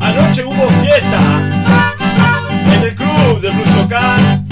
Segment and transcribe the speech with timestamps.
[0.00, 1.18] Anoche hubo fiesta
[2.66, 4.44] en el club de blues local.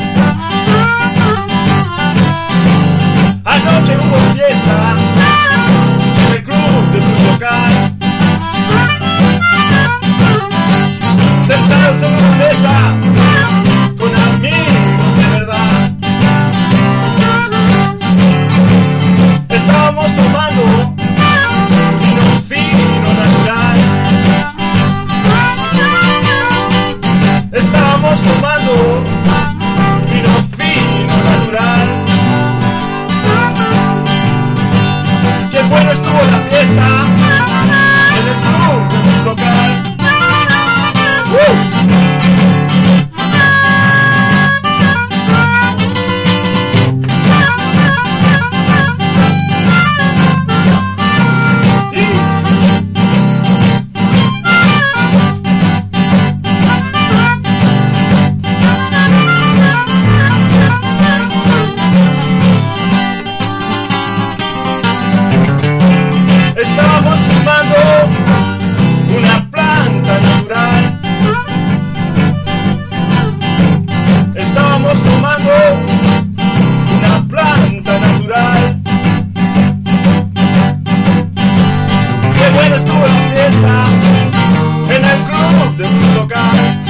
[3.45, 4.95] Anoche hubo fiesta
[6.27, 7.73] en el club de blues local.
[11.47, 12.75] Sentados en una mesa
[13.99, 14.54] con amigos
[19.95, 20.94] Estábamos tomando
[83.47, 86.84] en el club de un local.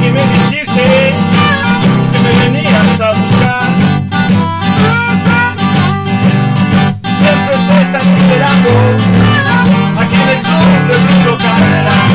[0.00, 1.12] Que me dijiste
[2.12, 3.62] que me venías a buscar.
[7.18, 8.70] Siempre te están esperando
[9.98, 10.16] aquí
[10.88, 12.07] de mi local.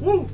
[0.00, 0.28] Woo!